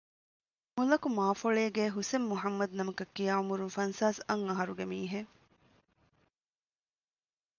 [0.77, 5.31] މުލަކު މާފޮޅޭގޭ ޙުސައިން މުޙައްމަދު ނަމަކަށްކިޔާ ޢުމުރުން ފަންސާސް އަށް އަހަރުގެ މީހެއް